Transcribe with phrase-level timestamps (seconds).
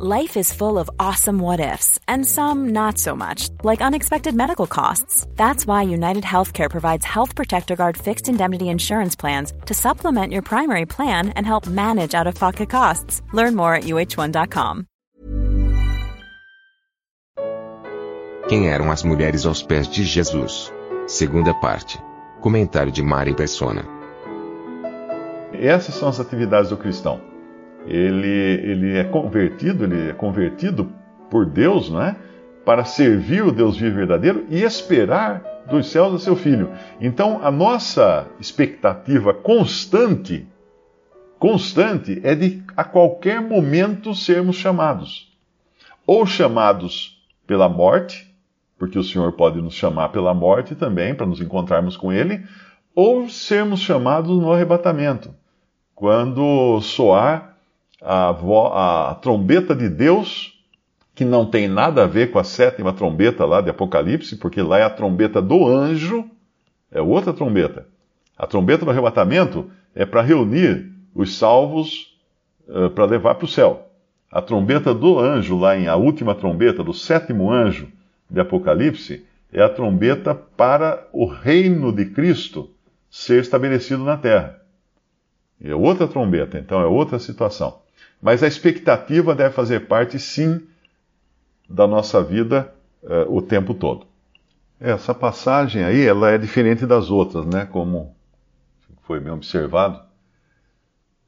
[0.00, 4.68] Life is full of awesome what ifs, and some not so much, like unexpected medical
[4.68, 5.26] costs.
[5.34, 10.42] That's why United Healthcare provides Health Protector Guard fixed indemnity insurance plans to supplement your
[10.42, 13.22] primary plan and help manage out of pocket costs.
[13.32, 14.86] Learn more at uh1.com.
[18.48, 20.72] Quem eram as mulheres aos pés de Jesus?
[21.08, 21.98] Segunda parte.
[22.40, 23.84] Comentário de Mari Persona.
[25.52, 27.20] Essas são as atividades do cristão.
[27.88, 30.92] Ele, ele é convertido, ele é convertido
[31.30, 32.16] por Deus, não é?
[32.64, 36.70] Para servir o Deus vivo e verdadeiro e esperar dos céus a seu filho.
[37.00, 40.46] Então, a nossa expectativa constante,
[41.38, 45.32] constante, é de a qualquer momento sermos chamados.
[46.06, 48.34] Ou chamados pela morte,
[48.78, 52.44] porque o Senhor pode nos chamar pela morte também, para nos encontrarmos com Ele,
[52.94, 55.34] ou sermos chamados no arrebatamento,
[55.94, 57.57] quando soar
[58.00, 60.54] a, a, trombeta de Deus,
[61.14, 64.78] que não tem nada a ver com a sétima trombeta lá de Apocalipse, porque lá
[64.78, 66.24] é a trombeta do anjo,
[66.92, 67.86] é outra trombeta.
[68.36, 72.16] A trombeta do arrebatamento é para reunir os salvos
[72.68, 73.88] uh, para levar para o céu.
[74.30, 77.88] A trombeta do anjo, lá em a última trombeta, do sétimo anjo
[78.30, 82.70] de Apocalipse, é a trombeta para o reino de Cristo
[83.10, 84.60] ser estabelecido na terra.
[85.60, 87.80] É outra trombeta, então é outra situação.
[88.20, 90.60] Mas a expectativa deve fazer parte, sim,
[91.68, 94.06] da nossa vida uh, o tempo todo.
[94.80, 97.66] Essa passagem aí, ela é diferente das outras, né?
[97.66, 98.14] Como
[99.02, 100.00] foi bem observado.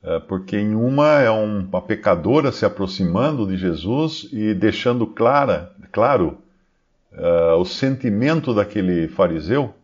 [0.02, 5.72] Uh, porque em uma é um, uma pecadora se aproximando de Jesus e deixando clara,
[5.92, 6.38] claro
[7.12, 9.74] uh, o sentimento daquele fariseu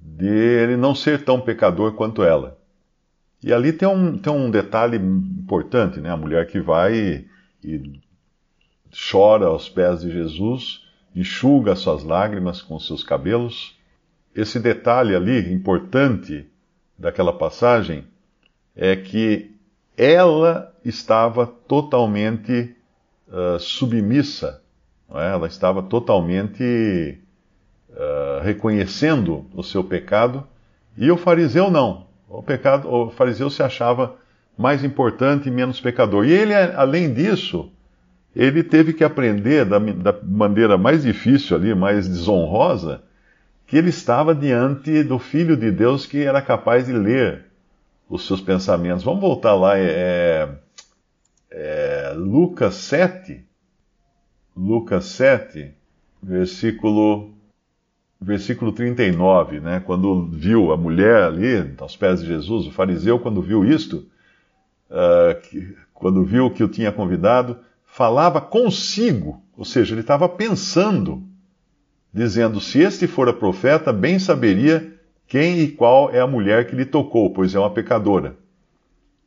[0.00, 2.56] de ele não ser tão pecador quanto ela.
[3.46, 6.10] E ali tem um, tem um detalhe importante, né?
[6.10, 7.28] A mulher que vai e,
[7.62, 8.00] e
[9.08, 13.78] chora aos pés de Jesus, enxuga suas lágrimas com seus cabelos.
[14.34, 16.44] Esse detalhe ali, importante
[16.98, 18.04] daquela passagem,
[18.74, 19.54] é que
[19.96, 22.74] ela estava totalmente
[23.28, 24.60] uh, submissa,
[25.08, 25.30] é?
[25.30, 27.16] ela estava totalmente
[27.90, 30.44] uh, reconhecendo o seu pecado,
[30.98, 32.05] e o fariseu não.
[32.38, 34.16] O, pecado, o fariseu se achava
[34.58, 36.26] mais importante e menos pecador.
[36.26, 37.70] E ele, além disso,
[38.34, 43.02] ele teve que aprender da, da maneira mais difícil ali, mais desonrosa,
[43.66, 47.46] que ele estava diante do Filho de Deus que era capaz de ler
[48.08, 49.02] os seus pensamentos.
[49.02, 50.48] Vamos voltar lá, é,
[51.50, 53.44] é, Lucas 7,
[54.54, 55.74] Lucas 7,
[56.22, 57.35] versículo
[58.20, 63.42] versículo 39, né, quando viu a mulher ali, aos pés de Jesus, o fariseu, quando
[63.42, 64.06] viu isto,
[64.90, 71.22] uh, que, quando viu que o tinha convidado, falava consigo, ou seja, ele estava pensando,
[72.12, 74.94] dizendo: Se este fora profeta, bem saberia
[75.26, 78.36] quem e qual é a mulher que lhe tocou, pois é uma pecadora.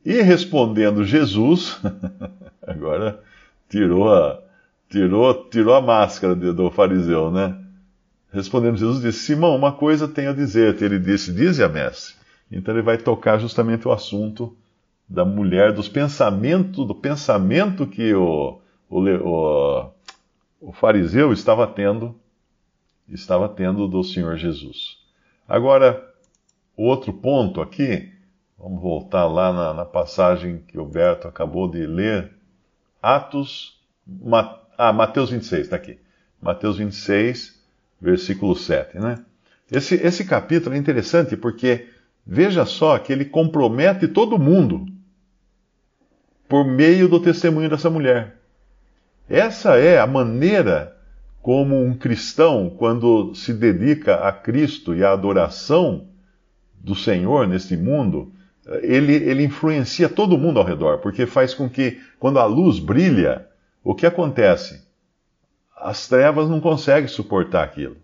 [0.04, 1.80] E respondendo Jesus,
[2.66, 3.20] agora
[3.68, 4.40] tirou a,
[4.88, 7.59] tirou, tirou a máscara do fariseu, né?
[8.32, 10.84] Respondendo Jesus disse: Simão, uma coisa tenho a dizer-te.
[10.84, 12.14] Ele disse: Dize a mestre.
[12.50, 14.56] Então ele vai tocar justamente o assunto
[15.08, 19.90] da mulher, dos pensamentos, do pensamento que o, o, o,
[20.60, 22.14] o fariseu estava tendo,
[23.08, 24.98] estava tendo do Senhor Jesus.
[25.48, 26.08] Agora,
[26.76, 28.12] outro ponto aqui,
[28.56, 32.32] vamos voltar lá na, na passagem que o Berto acabou de ler,
[33.02, 33.80] Atos,
[34.78, 35.98] ah, Mateus 26, está aqui.
[36.40, 37.59] Mateus 26,
[38.00, 38.98] versículo 7.
[38.98, 39.18] Né?
[39.70, 41.88] Esse, esse capítulo é interessante porque
[42.26, 44.86] veja só que ele compromete todo mundo
[46.48, 48.36] por meio do testemunho dessa mulher.
[49.28, 50.96] Essa é a maneira
[51.40, 56.08] como um cristão, quando se dedica a Cristo e à adoração
[56.74, 58.32] do Senhor neste mundo,
[58.82, 63.46] ele, ele influencia todo mundo ao redor, porque faz com que, quando a luz brilha,
[63.82, 64.82] o que acontece?
[65.80, 67.96] As trevas não conseguem suportar aquilo.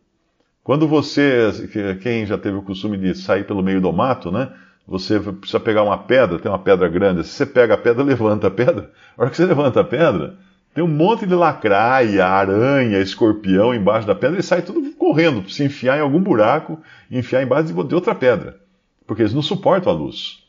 [0.64, 1.69] Quando você,
[2.02, 4.52] quem já teve o costume de sair pelo meio do mato, né?
[4.87, 8.49] Você precisa pegar uma pedra, tem uma pedra grande, se você pega a pedra, levanta
[8.49, 8.90] a pedra.
[9.17, 10.37] A hora que você levanta a pedra,
[10.75, 15.64] tem um monte de lacraia, aranha, escorpião embaixo da pedra, e sai tudo correndo, se
[15.64, 16.81] enfiar em algum buraco,
[17.11, 18.61] enfiar embaixo de outra pedra,
[19.06, 20.44] porque eles não suportam a luz.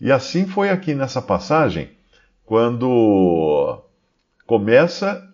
[0.00, 1.90] E assim foi aqui nessa passagem,
[2.44, 3.82] quando
[4.46, 5.26] começa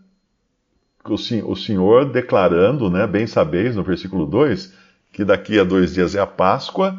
[1.05, 4.73] o Senhor declarando, né, bem sabeis, no versículo 2,
[5.13, 6.97] que daqui a dois dias é a Páscoa,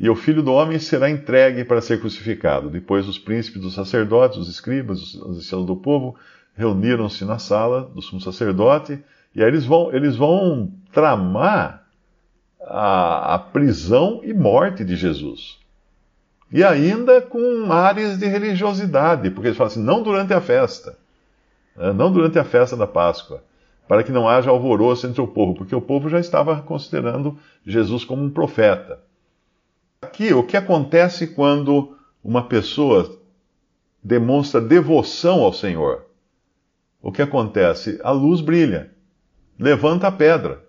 [0.00, 2.70] e o filho do homem será entregue para ser crucificado.
[2.70, 6.14] Depois os príncipes dos sacerdotes, os escribas, os anciãos do povo
[6.56, 8.98] reuniram-se na sala do sumo sacerdote,
[9.34, 11.86] e aí eles vão, eles vão tramar
[12.60, 15.58] a, a prisão e morte de Jesus.
[16.50, 20.96] E ainda com áreas de religiosidade, porque eles falam assim, não durante a festa,
[21.94, 23.42] não durante a festa da Páscoa,
[23.86, 28.04] para que não haja alvoroço entre o povo, porque o povo já estava considerando Jesus
[28.04, 29.00] como um profeta.
[30.02, 33.18] Aqui, o que acontece quando uma pessoa
[34.02, 36.04] demonstra devoção ao Senhor?
[37.00, 38.00] O que acontece?
[38.02, 38.90] A luz brilha.
[39.58, 40.64] Levanta a pedra.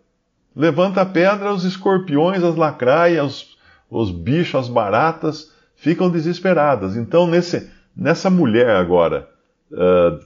[0.56, 3.58] Levanta a pedra, os escorpiões, as lacraias, os,
[3.90, 6.96] os bichos, as baratas ficam desesperadas.
[6.96, 9.30] Então, nesse, nessa mulher agora,
[9.72, 10.20] uh,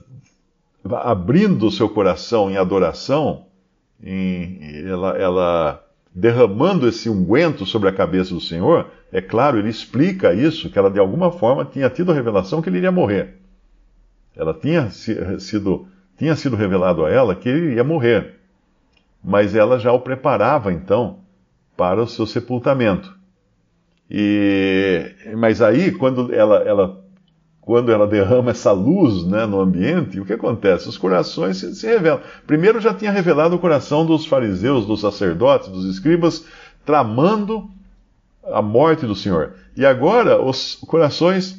[0.92, 3.46] abrindo o seu coração em adoração,
[4.02, 5.84] em, ela, ela
[6.14, 10.90] derramando esse unguento sobre a cabeça do Senhor, é claro, ele explica isso, que ela
[10.90, 13.36] de alguma forma tinha tido a revelação que ele iria morrer.
[14.36, 15.86] Ela tinha sido,
[16.18, 18.34] tinha sido revelado a ela que ele ia morrer.
[19.22, 21.20] Mas ela já o preparava então
[21.76, 23.16] para o seu sepultamento.
[24.10, 27.03] E, mas aí, quando ela, ela
[27.64, 30.86] quando ela derrama essa luz né, no ambiente, o que acontece?
[30.86, 32.20] Os corações se, se, revelam.
[32.46, 36.44] Primeiro já tinha revelado o coração dos fariseus, dos sacerdotes, dos escribas,
[36.84, 37.70] tramando
[38.52, 39.54] a morte do Senhor.
[39.74, 41.58] E agora os corações,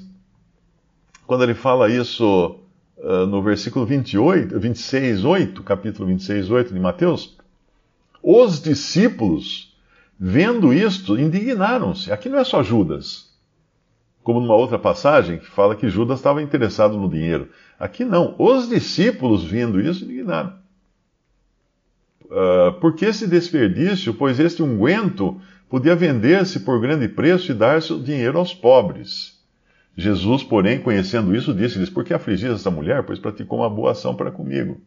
[1.26, 2.60] quando ele fala isso
[2.98, 7.36] uh, no versículo 28, 26, 8, capítulo 26, 8 de Mateus,
[8.22, 9.76] os discípulos,
[10.20, 12.12] vendo isto, indignaram-se.
[12.12, 13.34] Aqui não é só Judas
[14.26, 17.48] como numa outra passagem que fala que Judas estava interessado no dinheiro.
[17.80, 18.34] Aqui não.
[18.40, 20.54] Os discípulos, vendo isso, indignaram.
[22.24, 24.16] Uh, por que esse desperdício?
[24.16, 25.40] Pois este unguento
[25.70, 29.40] podia vender-se por grande preço e dar-se o dinheiro aos pobres.
[29.96, 33.04] Jesus, porém, conhecendo isso, disse-lhes: Por que afligis esta mulher?
[33.04, 34.82] Pois praticou uma boa ação para comigo.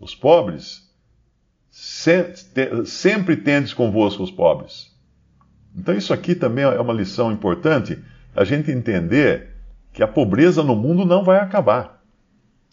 [0.00, 0.90] Os pobres,
[1.70, 2.22] se,
[2.54, 4.90] te, sempre tendes convosco os pobres.
[5.76, 7.98] Então, isso aqui também é uma lição importante
[8.34, 9.50] a gente entender
[9.92, 12.02] que a pobreza no mundo não vai acabar.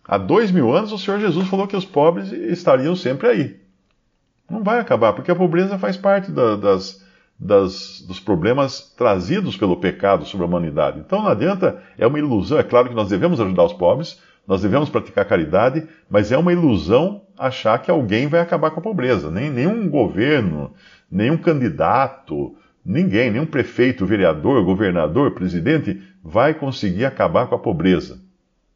[0.06, 3.59] Há dois mil anos o Senhor Jesus falou que os pobres estariam sempre aí.
[4.50, 7.06] Não vai acabar, porque a pobreza faz parte da, das,
[7.39, 11.00] das, dos problemas trazidos pelo pecado sobre a humanidade.
[11.00, 12.57] Então não adianta, é uma ilusão.
[12.57, 16.51] É claro que nós devemos ajudar os pobres, nós devemos praticar caridade, mas é uma
[16.51, 19.29] ilusão achar que alguém vai acabar com a pobreza.
[19.29, 20.73] Nem, nenhum governo,
[21.11, 28.19] nenhum candidato, Ninguém, nenhum prefeito, vereador, governador, presidente vai conseguir acabar com a pobreza.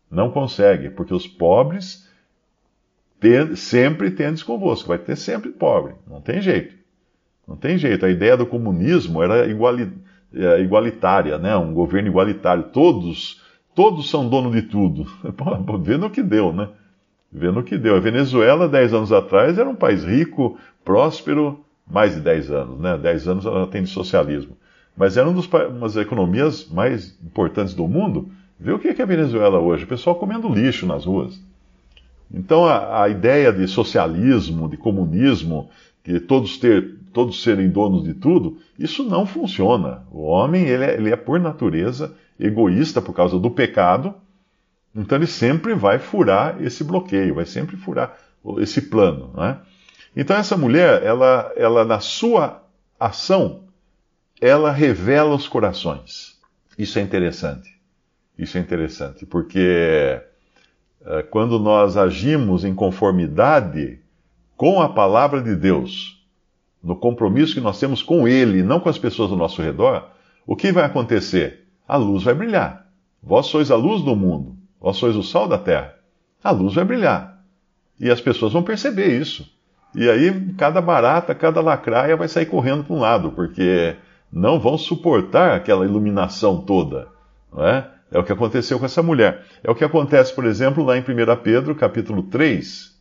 [0.10, 2.08] Não consegue, porque os pobres
[3.20, 6.76] tem, sempre tendes convosco, vai ter sempre pobre, não tem jeito.
[7.48, 8.06] Não tem jeito.
[8.06, 11.56] A ideia do comunismo era é, igualitária, né?
[11.58, 12.64] um governo igualitário.
[12.66, 13.42] Todos,
[13.76, 15.06] todos são dono de tudo.
[15.82, 16.70] Vendo o que deu, né?
[17.32, 17.96] Vendo o que deu.
[17.96, 21.64] A Venezuela, dez anos atrás, era um país rico, próspero,
[21.94, 22.98] mais de 10 anos, né?
[22.98, 24.58] 10 anos ela tem de socialismo.
[24.98, 25.42] Mas era uma
[25.88, 28.30] das economias mais importantes do mundo.
[28.60, 29.84] Vê o que é a Venezuela hoje?
[29.84, 31.40] O pessoal comendo lixo nas ruas.
[32.34, 35.70] Então a, a ideia de socialismo, de comunismo,
[36.04, 40.04] que todos, ter, todos serem donos de tudo, isso não funciona.
[40.12, 44.16] O homem ele é, ele é por natureza egoísta por causa do pecado,
[44.96, 48.18] então ele sempre vai furar esse bloqueio, vai sempre furar
[48.58, 49.32] esse plano.
[49.36, 49.58] Né?
[50.16, 52.64] Então essa mulher, ela, ela na sua
[53.00, 53.64] ação,
[54.40, 56.40] ela revela os corações.
[56.78, 57.74] Isso é interessante.
[58.38, 60.22] Isso é interessante, porque
[61.06, 64.00] é, quando nós agimos em conformidade
[64.56, 66.24] com a palavra de Deus,
[66.84, 70.10] no compromisso que nós temos com Ele, não com as pessoas ao nosso redor,
[70.46, 71.68] o que vai acontecer?
[71.88, 72.88] A luz vai brilhar.
[73.22, 75.96] Vós sois a luz do mundo, vós sois o sal da terra.
[76.44, 77.42] A luz vai brilhar.
[78.00, 79.50] E as pessoas vão perceber isso.
[79.96, 83.96] E aí, cada barata, cada lacraia vai sair correndo para um lado, porque
[84.32, 87.08] não vão suportar aquela iluminação toda.
[87.52, 87.88] Não é?
[88.12, 89.44] é o que aconteceu com essa mulher.
[89.64, 91.04] É o que acontece, por exemplo, lá em 1
[91.44, 92.92] Pedro, capítulo 3,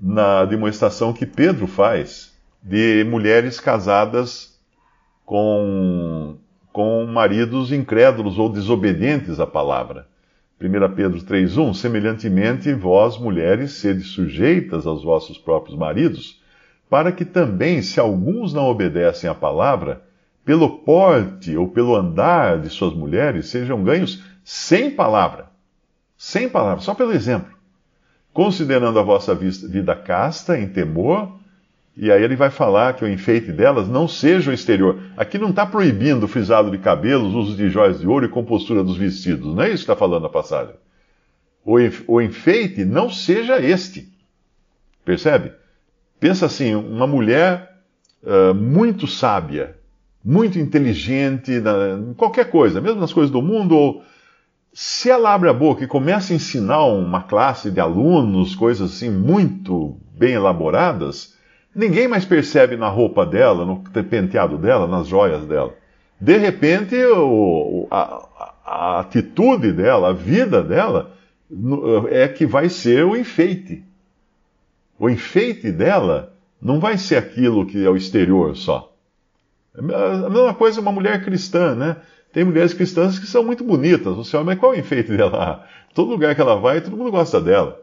[0.00, 2.32] na demonstração que Pedro faz
[2.62, 4.58] de mulheres casadas
[5.24, 6.36] com,
[6.72, 10.06] com maridos incrédulos ou desobedientes à palavra.
[10.62, 16.40] 1 Pedro 3,1: Semelhantemente, vós, mulheres, sede sujeitas aos vossos próprios maridos,
[16.88, 20.02] para que também, se alguns não obedecem à palavra,
[20.44, 25.46] pelo porte ou pelo andar de suas mulheres, sejam ganhos sem palavra.
[26.16, 27.52] Sem palavra, só pelo exemplo.
[28.32, 31.40] Considerando a vossa vida casta, em temor,
[31.96, 34.98] E aí ele vai falar que o enfeite delas não seja o exterior.
[35.16, 38.82] Aqui não está proibindo o frisado de cabelos, uso de joias de ouro e compostura
[38.82, 39.54] dos vestidos.
[39.54, 40.74] Não é isso que está falando a passagem.
[41.64, 44.10] O enfeite não seja este.
[45.04, 45.52] Percebe?
[46.18, 47.78] Pensa assim, uma mulher
[48.22, 49.76] uh, muito sábia,
[50.24, 54.02] muito inteligente, na, qualquer coisa, mesmo nas coisas do mundo, ou
[54.72, 59.10] se ela abre a boca e começa a ensinar uma classe de alunos, coisas assim
[59.10, 61.36] muito bem elaboradas,
[61.74, 65.74] ninguém mais percebe na roupa dela, no penteado dela, nas joias dela.
[66.20, 68.28] De repente, o, a,
[68.64, 71.12] a atitude dela, a vida dela,
[72.10, 73.82] é que vai ser o enfeite.
[74.98, 78.92] O enfeite dela não vai ser aquilo que é o exterior só.
[79.76, 81.96] A mesma coisa uma mulher cristã, né?
[82.32, 84.14] Tem mulheres cristãs que são muito bonitas.
[84.16, 85.66] Você olha, mas qual é o enfeite dela?
[85.92, 87.81] Todo lugar que ela vai, todo mundo gosta dela.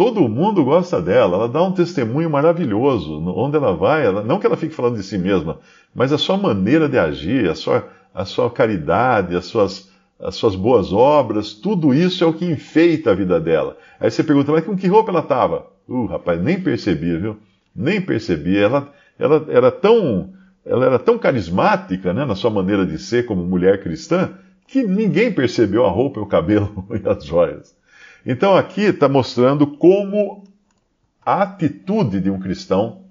[0.00, 1.36] Todo mundo gosta dela.
[1.36, 3.22] Ela dá um testemunho maravilhoso.
[3.36, 5.58] Onde ela vai, ela, não que ela fique falando de si mesma,
[5.94, 10.56] mas a sua maneira de agir, a sua, a sua caridade, as suas, as suas
[10.56, 13.76] boas obras, tudo isso é o que enfeita a vida dela.
[14.00, 15.66] Aí você pergunta, mas com que roupa ela estava?
[15.86, 17.36] Uh, rapaz, nem percebi, viu?
[17.76, 18.56] Nem percebi.
[18.56, 18.88] Ela,
[19.18, 20.30] ela era tão
[20.64, 24.30] ela era tão carismática né, na sua maneira de ser como mulher cristã
[24.66, 27.78] que ninguém percebeu a roupa, o cabelo e as joias.
[28.24, 30.44] Então aqui está mostrando como
[31.24, 33.02] a atitude de um cristão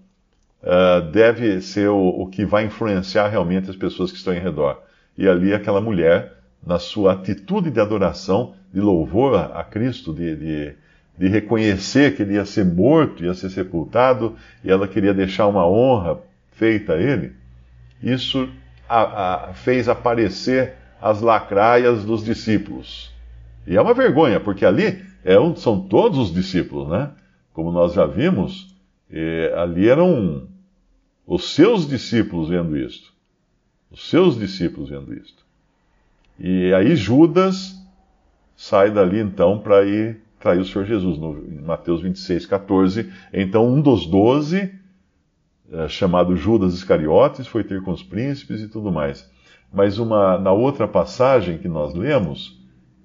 [0.62, 4.82] uh, deve ser o, o, que vai influenciar realmente as pessoas que estão em redor.
[5.18, 6.34] E ali aquela mulher,
[6.66, 10.74] na sua atitude de adoração, de louvor a, a Cristo, de, de,
[11.18, 15.68] de reconhecer que ele ia ser morto, ia ser sepultado, e ela queria deixar uma
[15.68, 16.20] honra
[16.52, 17.34] feita a ele,
[18.02, 18.50] isso
[18.88, 23.14] a, a, fez aparecer as lacraias dos discípulos.
[23.66, 27.12] E é uma vergonha, porque ali é um, são todos os discípulos, né?
[27.54, 28.76] Como nós já vimos,
[29.12, 30.48] eh, ali eram
[31.26, 33.12] os seus discípulos vendo isto.
[33.92, 35.44] Os seus discípulos vendo isto.
[36.40, 37.76] E aí Judas
[38.56, 43.12] sai dali então para ir trair o Senhor Jesus, no, em Mateus 26, 14.
[43.34, 44.74] Então um dos doze
[45.72, 49.30] é, chamado Judas Iscariotes, foi ter com os príncipes e tudo mais.
[49.72, 52.59] Mas uma, na outra passagem que nós lemos,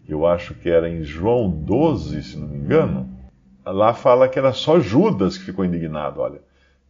[0.08, 3.08] eu acho que era em João 12, se não me engano,
[3.64, 6.40] lá fala que era só Judas que ficou indignado, olha.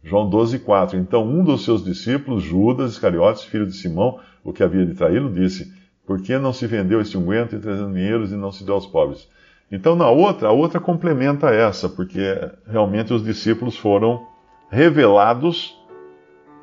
[0.03, 0.97] João 12, 4.
[0.99, 5.33] Então um dos seus discípulos, Judas Iscariotes, filho de Simão, o que havia de traí-lo,
[5.33, 5.73] disse,
[6.05, 8.85] por que não se vendeu este unguento e 300 dinheiros e não se deu aos
[8.85, 9.27] pobres?
[9.71, 12.21] Então na outra, a outra complementa essa, porque
[12.67, 14.27] realmente os discípulos foram
[14.69, 15.75] revelados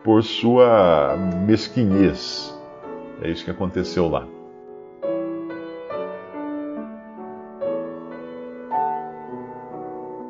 [0.04, 1.16] por sua
[1.46, 2.56] mesquinhez.
[3.20, 4.26] É isso que aconteceu lá.